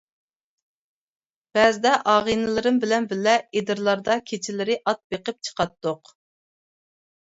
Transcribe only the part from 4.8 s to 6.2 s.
ئات بېقىپ چىقاتتۇق.